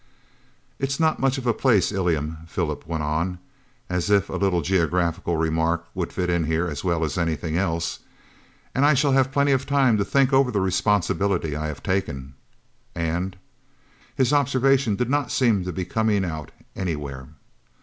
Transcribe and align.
"It's 0.79 0.99
not 0.99 1.19
much 1.19 1.37
of 1.37 1.45
a 1.45 1.53
place, 1.53 1.91
Ilium," 1.91 2.37
Philip 2.47 2.87
went 2.87 3.03
on, 3.03 3.37
as 3.87 4.09
if 4.09 4.29
a 4.29 4.35
little 4.35 4.63
geographical 4.63 5.37
remark 5.37 5.85
would 5.93 6.11
fit 6.11 6.27
in 6.27 6.45
here 6.45 6.65
as 6.67 6.83
well 6.83 7.03
as 7.05 7.19
anything 7.19 7.55
else, 7.55 7.99
"and 8.73 8.83
I 8.83 8.95
shall 8.95 9.11
have 9.11 9.31
plenty 9.31 9.51
of 9.51 9.67
time 9.67 9.99
to 9.99 10.03
think 10.03 10.33
over 10.33 10.49
the 10.49 10.59
responsibility 10.59 11.55
I 11.55 11.67
have 11.67 11.83
taken, 11.83 12.33
and" 12.95 13.37
his 14.17 14.33
observation 14.33 14.95
did 14.95 15.07
not 15.07 15.29
seem 15.29 15.65
to 15.65 15.71
be 15.71 15.85
coming 15.85 16.25
out 16.25 16.49
any 16.75 16.95
where. 16.95 17.27